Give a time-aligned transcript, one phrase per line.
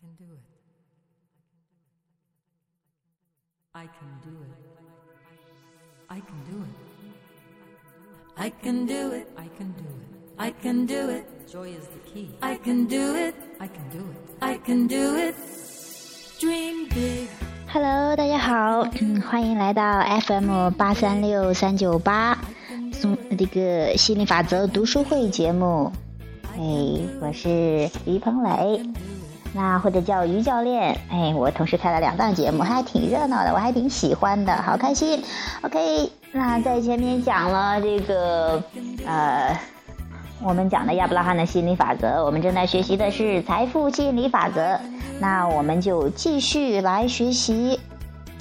[0.00, 0.38] can do it.
[3.74, 4.52] I can do it.
[6.08, 6.70] I can do it.
[8.36, 9.26] I can do it.
[9.36, 10.06] I can do it.
[10.38, 11.24] I can do it.
[11.50, 12.30] Joy is the key.
[12.40, 13.34] I can do it.
[13.58, 14.16] I can do it.
[14.40, 15.34] I can do it.
[16.38, 17.28] Dream big.
[17.66, 22.38] Hello，大家好，嗯，欢迎来到 FM 八三六三九八，
[22.92, 25.92] 送这个心理法则读书会节目。
[26.56, 26.60] 哎，
[27.20, 28.80] 我是于鹏磊，
[29.58, 30.96] 那或者叫于教练。
[31.10, 35.20] 哎，我同时开了两档节目，还挺热闹的，我还挺喜欢的，好开心。
[35.62, 38.62] OK，那在前面讲了这个，
[39.04, 39.58] 呃，
[40.40, 44.78] 我们讲的亚伯拉罕的心理法则，我们正在学习的是财富吸引力法则。
[45.18, 47.80] 那我们就继续来学习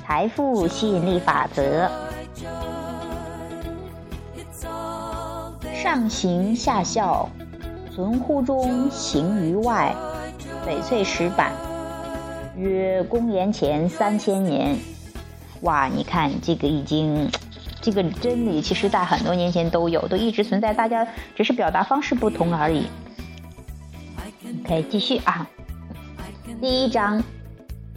[0.06, 1.90] 财富吸引力法则，
[5.74, 7.28] 上行下效。
[7.96, 9.92] 存乎中，行于外。
[10.68, 11.54] 翡翠石板，
[12.58, 14.78] 约公元前三千年。
[15.62, 17.30] 哇，你看这个已经，
[17.80, 22.86] 这个真理其实在很多年前都有，都一直存在，大家只是表达方式不同而已。
[24.66, 25.48] OK，继续啊。
[26.60, 27.24] 第一章，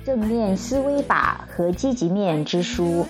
[0.05, 3.05] 正面思维法和积极面之书。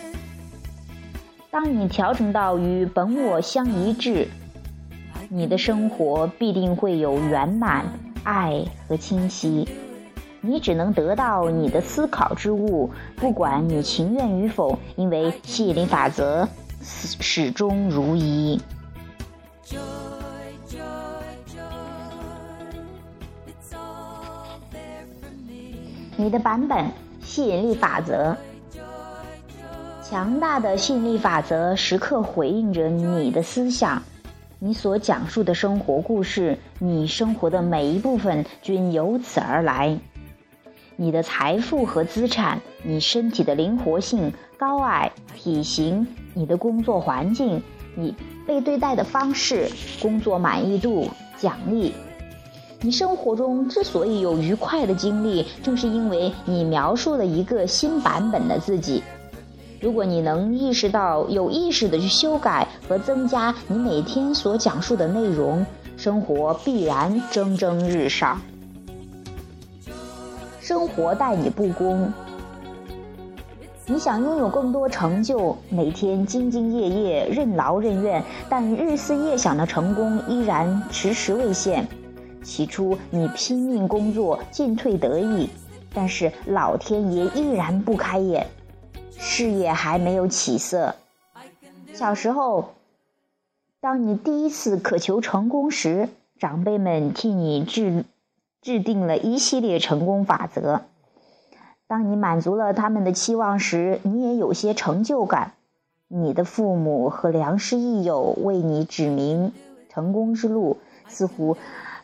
[1.50, 4.26] 当你调整到与本我相一致。
[5.32, 7.84] 你的生活必定会有圆满、
[8.24, 9.68] 爱和清晰。
[10.42, 16.48] 你只能得到你的思考之物，不管你情愿与否，因为吸引力法则
[16.80, 18.58] 始终如一。
[26.16, 26.90] 你的版本
[27.22, 28.36] 吸引力法则，
[30.02, 34.02] 强大的吸引力法则时刻回应着你的思想。
[34.62, 39.98] 你所讲述的生活故事，你生活的每一部分均由此而来。
[40.96, 47.62] 你的财富和资产，你身体的灵活性、高矮、体型，你的工作环境，
[47.94, 48.14] 你
[48.46, 49.66] 被对待的方式，
[50.02, 51.94] 工作满意度、奖励。
[52.82, 59.02] 你生活中之所以有愉快的经历，正是因为你描述了一个新版本的自己。
[59.80, 65.64] 如果你能意识到有意识的去修改和增加你每天所讲述的内容，
[65.96, 68.38] 生活必然蒸蒸日上。
[70.60, 72.12] 生活待你不公，
[73.86, 81.88] 你想拥有更多成就，每天兢兢业业、任劳任怨，但日思夜想的成功依然迟迟未现。
[82.42, 85.48] 起初你拼命工作，进退得意，
[85.94, 88.46] 但是老天爷依然不开眼。
[89.20, 90.96] 事业还没有起色。
[91.92, 92.72] 小时候，
[93.80, 96.08] 当你第一次渴求成功时，
[96.38, 98.04] 长辈们替你制
[98.62, 100.82] 制定了一系列成功法则。
[101.86, 105.52] 当你满足了他们的期望时，你也有些成就感。
[106.08, 109.52] 你的父母和良师益友为你指明
[109.88, 111.56] 成功之路，似乎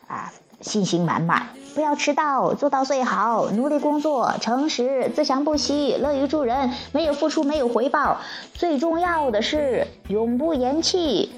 [0.07, 0.31] 啊
[0.61, 1.47] 信心满满。
[1.75, 8.17] 不要迟到，做到最好，努力工作，诚实，自强不息，乐于助人，没有付出没有回报，
[8.53, 11.29] 最重要的是永不言弃。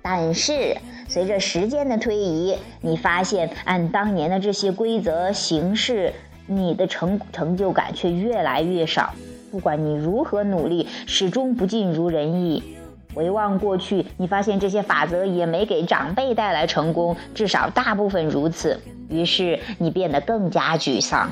[0.00, 0.76] 但是
[1.08, 6.12] 随着时间的推移，你发现按当年的这些规则行事，
[6.46, 9.12] 你的成成就感却越来越少。
[9.50, 12.75] 不管你如何努力，始终不尽如人意。
[13.16, 18.78] 回望过去，你发现这些法则也没给长辈带来成功，至少大部分如此。
[19.08, 21.30] 于是你变得更加沮丧。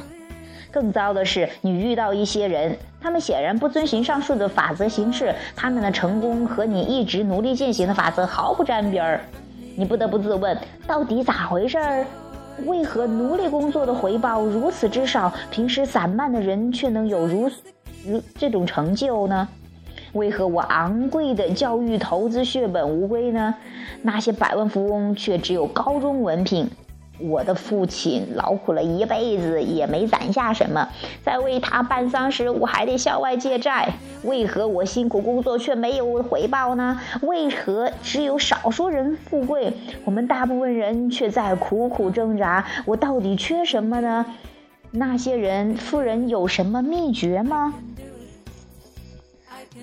[0.73, 9.21] 更糟的是，你遇到一些人，他们显然不遵循上述的法则行事，他们的成功和你一直努力践行的法则毫不沾边儿。
[9.77, 10.57] 你不得不自问：
[10.87, 12.07] 到底咋回事儿？
[12.65, 17.51] 为何努力工作的回报如此之少，平时散漫的人却能有如
[18.07, 19.47] 如这种成就呢？
[20.15, 23.55] 为何我昂贵的教育投资血本无归呢？
[24.03, 26.69] 那些百万富翁却只有高中文凭。
[27.21, 30.89] 我的父亲劳苦了一辈子，也没攒下什么，
[31.25, 33.93] 在为他办丧时，我还得向外借债。
[34.25, 37.01] 为何我辛苦工作却没有回报呢？
[37.23, 39.73] 为何只有少数人富贵，
[40.05, 42.65] 我们大部分人却在苦苦挣扎？
[42.85, 44.27] 我到底缺什么呢？
[44.91, 47.75] 那些人富人有什么秘诀吗？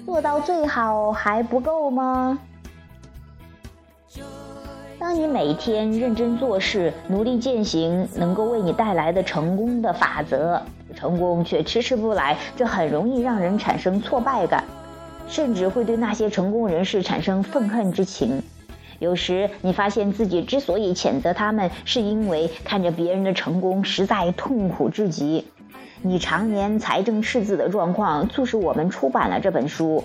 [0.06, 2.40] 做到最好还不够吗？
[4.98, 10.62] 当你每天认真做事，努力践行能够为你带来的成功的法则，
[10.96, 14.64] 成功却迟迟不来，这很容易让人产生挫败感，
[15.28, 18.44] 甚至会对那些成功人士产生愤恨之情。
[19.00, 25.48] 有时你发现自己之所以谴责他们，是因为看着别人的成功实在痛苦至极。
[26.04, 30.04] 你常年财政赤字的状况，促使我们出版了这本书。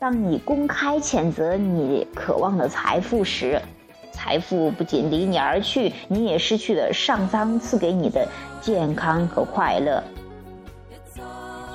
[0.00, 3.62] 当你公开谴责你渴望的财富时，
[4.10, 8.26] 财富不仅离你而去，你也失去了上苍赐给你的
[8.60, 10.02] 健康和快乐。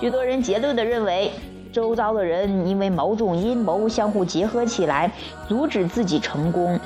[0.01, 1.31] 许多人结论地认为，
[1.71, 5.09] 周遭的人因为某种阴谋相互结合起来，
[5.47, 6.77] 阻止自己成功。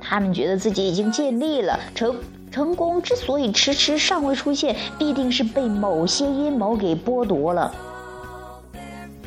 [0.00, 2.14] 他们觉得自己已经尽力了，成
[2.52, 7.74] 成功之所以迟迟尚未出现，必定是被某些阴谋给剥夺了。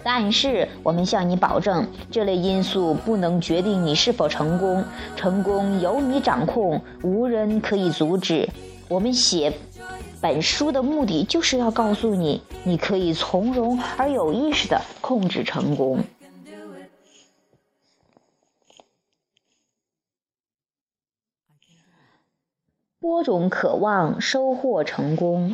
[0.04, 4.83] 但是，我们向你保证，这类因素不能决定你是否成功，
[5.16, 8.48] 成功由你掌控，无人可以阻止。
[8.88, 9.51] 我们写
[10.21, 15.98] 本书的目的就是要告诉你，你可以从容而有意识地控制成功。
[23.06, 25.54] 播种渴望，收获成功。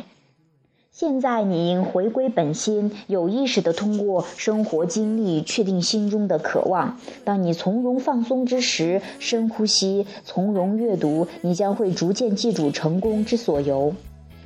[0.90, 6.96] 现在你应回归本心，有意识地通过生活经历确定心中的渴望。
[7.24, 13.92] 当你从容放松之时，深呼吸，从容阅读，你将会逐渐记住成功之所由。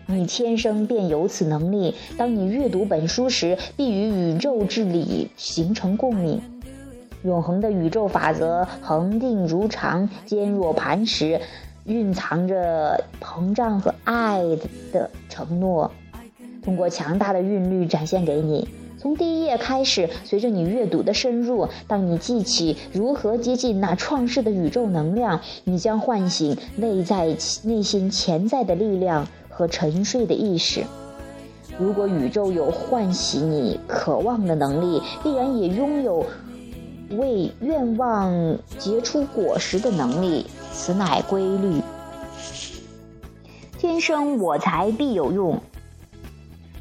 [0.07, 1.95] 你天生便有此能力。
[2.19, 6.43] 当你阅读本书时，必与宇宙之理形成共鸣。
[7.23, 11.41] 永恒的宇宙法则，恒定如常，坚若磐石。
[11.87, 14.43] 蕴藏着膨胀和爱
[14.93, 15.91] 的承诺，
[16.63, 18.69] 通过强大的韵律展现给你。
[18.99, 30.83] 从第一页开始，随着你阅读的深入，当你记起如何接近那创世的宇宙能量，你将唤醒内在内心潜在的力量和沉睡的意识。
[31.79, 36.25] 如果宇宙有唤醒你渴望的能力，必然也拥有
[37.11, 40.47] 为愿望结出果实的能力。
[40.73, 41.81] 此乃规律。
[43.79, 45.59] 天生我材必有用。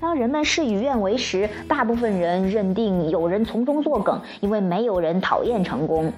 [0.01, 6.11] 当人们事与愿违时，大部分人认定有人从中作梗，因为没有人讨厌成功。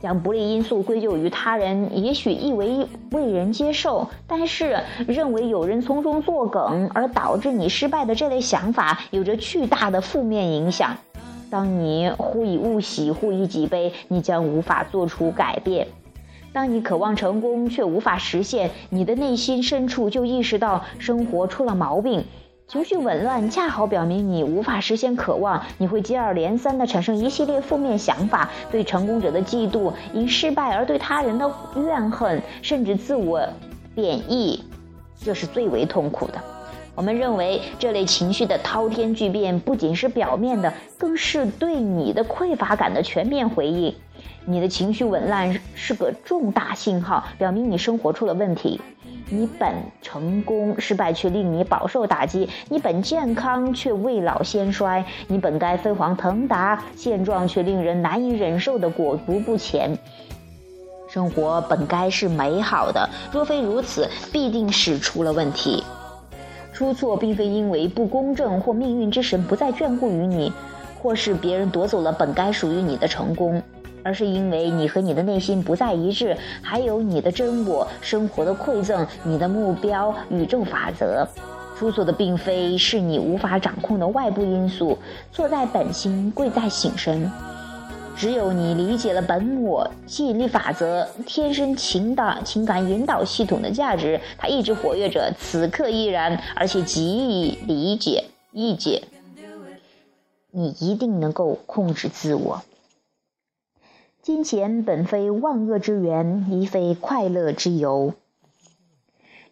[0.00, 10.96] 将不利因素归咎于他人，也许易为为人接受，但是认为有人从中作梗而导致你失败的这类想法，有着巨大的负面影响。
[11.50, 15.88] 当你忽以物喜，忽以己悲，你将无法做出改变。
[16.52, 22.24] 当你渴望成功却无法实现，你的内心深处就意识到生活出了毛病，
[22.68, 25.64] 情绪紊乱，恰好表明你无法实现渴望。
[25.78, 33.40] 你会接二连三地产生一系列负面想法，对成功者的嫉妒，因失败而对他人的怨恨，甚至自我
[33.94, 34.62] 贬义，
[35.20, 36.34] 这是最为痛苦的。
[36.94, 43.94] 我们认为这类情绪的滔天巨变不仅是表面的，更是对你的匮乏感的全面回应。
[44.44, 48.80] 你的情绪紊乱是个重大信号，表明你生活出了问题。
[49.32, 49.72] 你本
[50.02, 59.96] 成功，失败却令你饱受打击；你本健康，却未老先衰；你本该飞黄腾达，现状却令人难以忍受的裹足不前。
[61.08, 65.84] 生活本该是美好的，若非如此，必定是出了问题。
[66.80, 70.50] 出错并非因为不公正或命运之神不再眷顾于你，
[71.02, 73.62] 或是别人夺走了本该属于你的成功。
[74.02, 81.28] 而是因为你和你的内心不再一致，还有你的真我、生活的馈赠、你的目标、宇宙法则。
[81.78, 84.96] 出错的并非是你无法掌控的外部因素，
[85.30, 87.30] 错在本心，贵在醒神。
[88.20, 99.04] 只有你理解了本我、吸引力法则、天生情导情感引导系统的价值，它一直活跃着，此刻依然，而且极易理解、易解。
[100.50, 102.60] 你一定能够控制自我。
[104.20, 108.12] 金钱本非万恶之源，亦非快乐之由。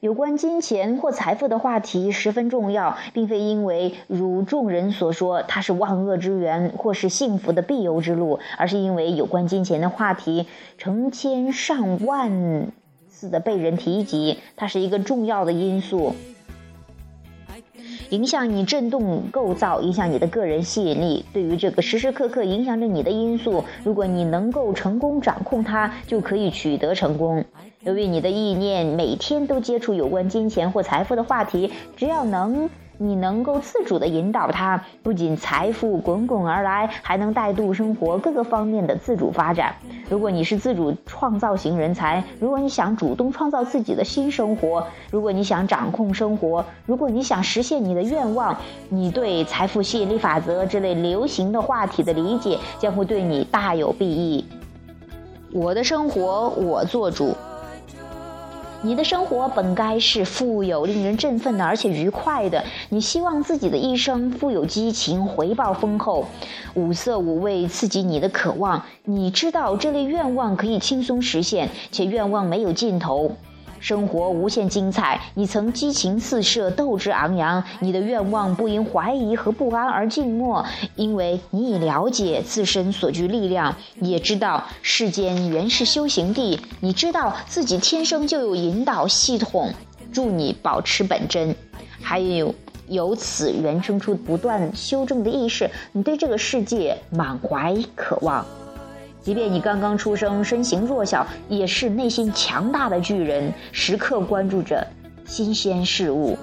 [0.01, 12.71] 有关金钱或财富的话题十分重要，并非因为如众人所说它是万恶之源或是幸福的必由之路，而是因为有关金钱的话题成千上万
[13.09, 16.15] 次的被人提及，它是一个重要的因素。
[18.11, 21.25] 影响你振动构造，影响你的个人吸引力。
[21.33, 27.45] 对于这个时时刻刻影响着你的因素，如果你能够成功掌控它，就可以取得成功。
[27.83, 32.69] 由于你的意念每天都接触有关金钱或财富的话题，只要能。
[33.01, 39.73] 你能够自主地引导他，不仅财富滚滚而来，还能带动生活各个方面的自主发展。
[40.11, 48.57] 如果你是自主创造型人才，如果你想主动创造自己的新生活，如果你想掌控生活，如果你想实现你的愿望，
[48.89, 54.45] 你对财富吸引力法则这类流行的话题的理解将会对你大有裨益。
[55.53, 57.33] 我的生活我做主。
[58.81, 62.63] 你的生活本该是富有、令人振奋的，而且愉快的。
[62.91, 66.25] 你希望自己的一生富有激情，回报丰厚，
[66.75, 68.81] 五色五味刺激你的渴望。
[69.05, 73.33] 你知道这类愿望可以轻松实现，且愿望没有尽头。
[73.81, 77.63] 生活无限精彩，你曾激情四射，斗志昂扬。
[77.81, 80.65] 你的愿望不因怀疑和不安而静默，
[80.97, 86.61] 因为你已了解自身所具力量，也知道世间原是修行地。
[86.81, 89.73] 你知道自己天生就有引导系统，
[90.13, 91.55] 助你保持本真，
[92.03, 92.55] 还有
[92.89, 95.71] 由此原生出不断修正的意识。
[95.93, 98.45] 你对这个世界满怀渴望。
[99.29, 104.87] 即便你刚刚出生，身形弱小，也是内心强大的巨人，时刻关注着
[105.27, 106.39] 新鲜事物。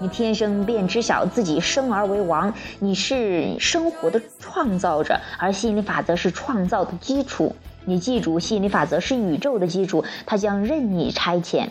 [0.00, 7.54] 你天生便知晓自己生而为王，你是生活的创造者，而吸引力法则是创造的基础。
[7.84, 11.68] 你记住，吸引力法则是宇宙的基础，它将任你差遣。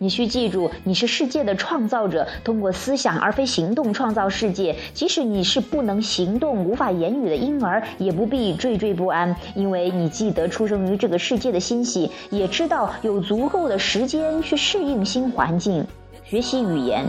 [0.00, 4.76] 你需记住，你是世界的创造者，通过思想而非行动创造世界。
[4.94, 15.84] 即使你是不能行动、无法言语的婴儿，也不必惴惴不安，因为你记得出生于这个世界的欣喜，也知道有足够的时间去适应新环境、
[16.24, 17.04] 学习语言。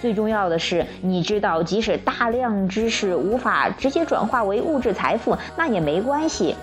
[0.00, 6.56] 最重要的是，你知道，即使大量知识无法直接转化为物质财富，那也没关系，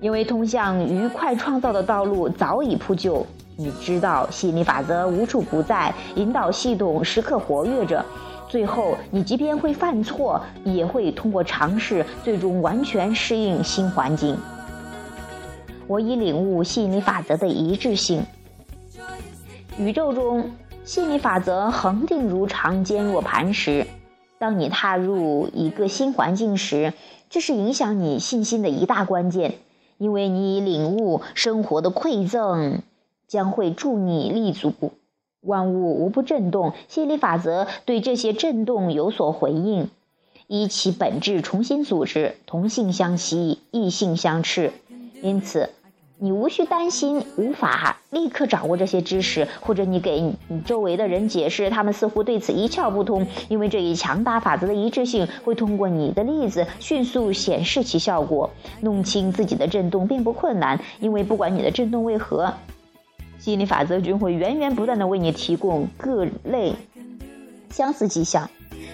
[0.00, 3.26] 因为通向愉快创造的道路早已铺就。
[3.60, 8.02] 你知道吸引力法则无处不在，引导系统时刻活跃着。
[8.48, 14.34] 最后，你即便会犯错，也会通过尝试，最终完全适应新环境。
[15.86, 18.24] 我已领悟吸引力法则的一致性。
[19.76, 20.50] 宇宙中，
[20.84, 23.86] 吸引力法则恒定如常，坚若磐石。
[24.38, 26.94] 当你踏入一个新环境时，
[27.28, 29.56] 这是影响你信心的一大关键，
[29.98, 32.80] 因为你已领悟生活的馈赠。
[33.30, 34.72] 将会助你立足，
[35.40, 39.88] 万物无不震动，吸引力法则对这些震动有所回应，
[40.48, 44.72] 依其本质重新组织，同性相吸，异性相斥。
[45.22, 45.70] 因此，
[46.18, 58.50] 你无需担心无法立刻掌握这些知识，或者你给你周围的人解释，他们似乎对此一窍不通，因为这一强大法则的一致性会通过你的例子迅速显示其效果。
[58.80, 62.52] 弄清自己的震动并不困难，因为不管你的震动为何。
[63.40, 66.74] 吸引力法则均会源源不断的为你提供各类
[67.70, 68.48] 相似迹象。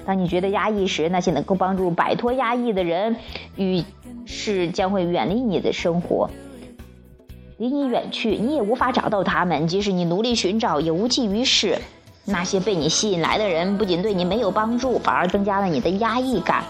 [0.04, 3.16] 当你觉得压抑时，那些能够帮助摆脱压抑的人
[3.56, 3.82] 与
[4.24, 6.30] 事将会远离你的生活，
[7.58, 9.66] 离你远去，你也无法找到他们。
[9.66, 11.76] 即使你努力寻找，也无济于事。
[12.24, 16.62] 那些被你吸引来的人，不仅对你没有帮助，反而增加了你的压抑感。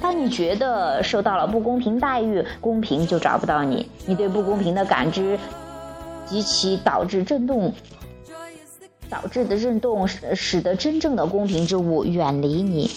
[0.00, 3.86] 当你觉得受到了不公平待遇，公平就找不到你。
[4.06, 5.38] 你对不公平的感知。
[6.32, 7.74] 及其导致震动
[9.10, 12.90] 导致的震动，使使得真正的公平之物远离你。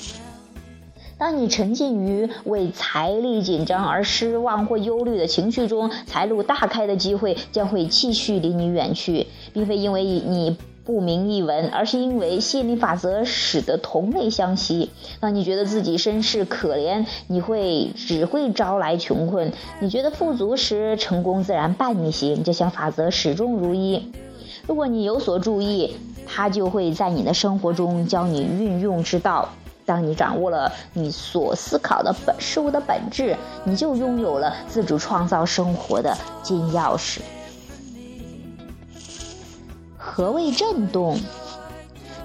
[1.17, 10.55] 当你沉浸于为财力紧张而失望或忧虑的情绪中，财路大开的机会将会继续离你远去，并非因为你。
[10.85, 14.91] 不明一文，而是因为吸引力法则使得同类相吸。
[15.19, 19.49] 当你觉得自己身世可怜，你会只会招来穷困；
[19.79, 22.43] 你觉得富足时，成功自然伴你行。
[22.43, 24.11] 这项法则始终如一。
[24.67, 29.49] 如果你有所注意，它就会在你的生活中教你运用之道。
[29.87, 37.19] 当你掌握了你所思考的本事物的本质，你就拥有了自主创造生活的金钥匙。
[40.15, 41.17] 何谓震动？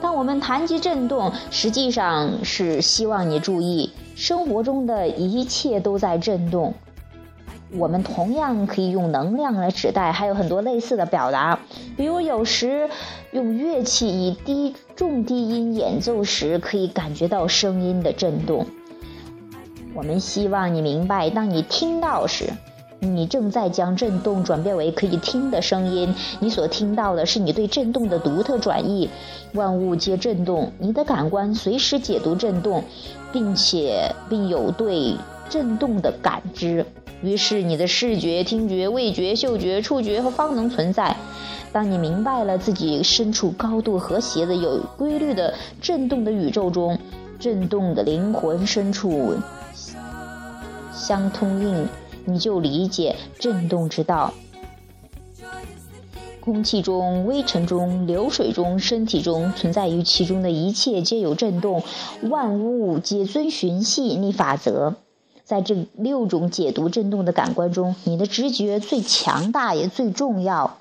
[0.01, 6.73] 当我们谈及震动，实际上是希望你注意，生活中的一切都在震动。
[7.73, 11.59] 我们同样可以用能量来指代，还有很多类似的表达。
[11.97, 12.89] 比如，有时
[13.33, 18.65] 用乐器以低重低音演奏时，可以感觉到声音的震动。
[19.95, 22.51] 我们希望你明白，当你听到时。
[23.01, 29.09] 你正在将震动转变为可以听的声音，你所听到的是你对震动的独特转译。
[29.55, 32.85] 万物皆震动，你的感官随时解读震动，
[33.33, 35.17] 并且并有对
[35.49, 36.85] 震动的感知。
[37.23, 41.17] 于是，你的视觉、听觉、味觉、嗅觉、触觉和方能存在。
[41.73, 46.99] 当你明白了自己身处高度和谐的、有规律的震动的宇宙中，
[47.39, 49.35] 震动的灵魂深处
[50.93, 51.89] 相通应。
[52.25, 54.33] 你就理解震动之道。
[56.41, 61.83] 空气中、微尘中、流水中、身体中存在于其中的一切皆有震动，
[62.23, 64.97] 万物皆遵循吸引力法则。
[65.45, 70.79] 在这六种解读震动的感官中，你的直觉最强大也最重要。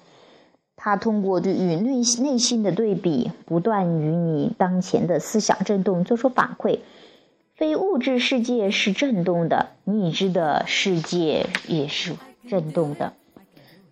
[0.78, 6.80] 它通过对与内内心的对比，不断与你当前的思想震动做出反馈。
[7.60, 12.14] 非物质世界是震动的，你已知的世界也是
[12.50, 13.12] 震动的。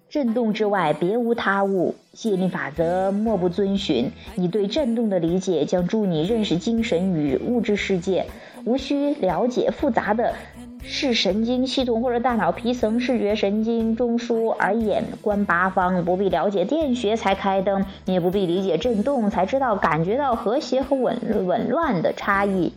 [0.09, 1.95] 震动之外，别无他物。
[2.13, 4.09] 吸引力法则莫不遵循。
[4.35, 8.27] 你对震动的理解，将助你认识精神与物质世界。
[8.63, 10.33] 无需了解复杂的
[10.81, 16.05] 视神经系统或者大脑皮层视觉神经中枢而眼观八方。
[16.05, 22.71] 不必了解电学才开灯，你也不必理解震动才知道感觉到和谐和紊紊乱的差异。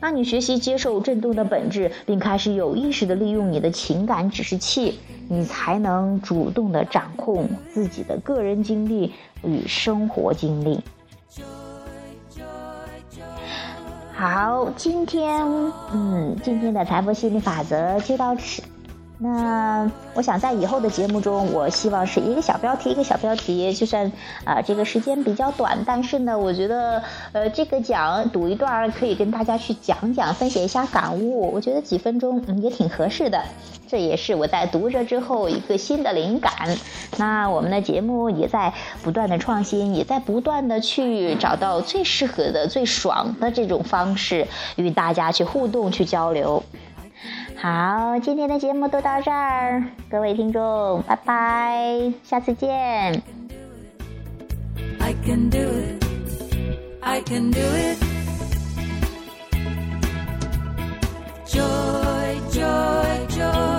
[0.00, 4.98] 当你学习接受震动的本质，并开始有意识地利用你的情感指示器，
[5.28, 9.12] 你才能主动地掌控自己的个人经历
[9.42, 10.80] 与生活经历。
[14.12, 15.44] 好，今天，
[15.92, 18.62] 嗯，今天的财富心理法则就到此。
[19.18, 24.12] 那我想在以后的节目中，我希望是一个小标题，一个小标题，就算
[24.44, 33.42] 啊这个时间比较短，但是呢，我觉得呃这个讲读一段可以跟大家去讲讲，分享一下感悟，我觉得几分钟嗯也挺合适的。
[33.88, 36.52] 这也是我在读着之后一个新的灵感。
[37.16, 46.62] 那我们的节目也在不断的创新，也在不断的去找到最适合的、最爽的这种方式与大家去互动、去交流。
[47.58, 53.22] 好，今天的节目都到这儿，各位听众，拜拜，下次见。
[61.46, 63.75] Joy, joy, joy.